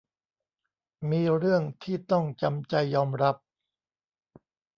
[1.09, 3.35] มีเรื่องที่ต้องจำใจยอมรับ